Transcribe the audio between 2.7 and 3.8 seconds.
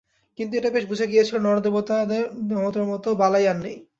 মতো বালাই আর নেই।